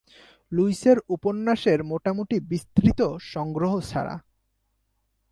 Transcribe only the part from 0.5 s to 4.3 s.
লুইসের উপন্যাসের মোটামুটি বিস্তৃত সংগ্রহ ছাড়া।